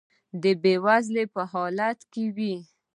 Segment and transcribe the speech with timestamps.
[0.43, 2.55] د بې وزنۍ په حالت کې وي.